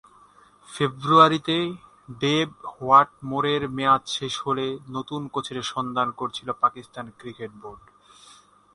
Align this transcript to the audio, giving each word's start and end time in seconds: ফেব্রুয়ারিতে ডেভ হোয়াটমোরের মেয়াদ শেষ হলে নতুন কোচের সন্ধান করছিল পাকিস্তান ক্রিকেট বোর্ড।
ফেব্রুয়ারিতে 0.69 1.57
ডেভ 2.19 2.47
হোয়াটমোরের 2.73 3.61
মেয়াদ 3.77 4.03
শেষ 4.17 4.33
হলে 4.45 4.65
নতুন 4.89 5.21
কোচের 5.33 5.57
সন্ধান 5.73 6.07
করছিল 6.19 6.47
পাকিস্তান 6.63 7.05
ক্রিকেট 7.19 7.51
বোর্ড। 7.61 7.83